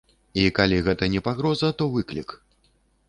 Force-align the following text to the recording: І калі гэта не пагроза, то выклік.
І 0.43 0.45
калі 0.59 0.79
гэта 0.87 1.09
не 1.15 1.21
пагроза, 1.27 1.71
то 1.83 1.89
выклік. 1.97 2.29